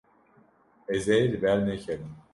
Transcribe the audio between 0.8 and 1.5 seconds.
Ez ê li